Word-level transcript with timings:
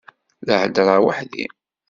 La 0.47 0.55
heddṛeɣ 0.63 0.99
weḥd-i. 1.05 1.45